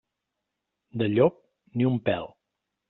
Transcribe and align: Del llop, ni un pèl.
Del 1.03 1.15
llop, 1.19 1.39
ni 1.79 1.91
un 1.93 2.03
pèl. 2.09 2.31